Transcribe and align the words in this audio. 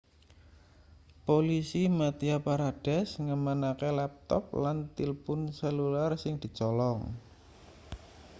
polisi 1.25 1.81
madhya 1.99 2.37
pradesh 2.45 3.11
ngamanake 3.25 3.89
laptop 3.99 4.43
lan 4.63 4.77
tilpun 4.97 5.39
selular 5.59 6.11
sing 6.23 6.33
dicolong 6.43 6.99